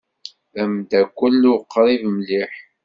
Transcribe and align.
D 0.55 0.57
ameddakel 0.63 1.41
uqrib 1.53 2.03
mliḥ. 2.15 2.53